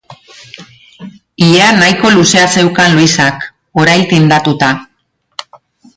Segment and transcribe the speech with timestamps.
[1.47, 3.45] Ilea nahiko luzea zeukan Luisak,
[3.81, 4.75] horail tindatuta.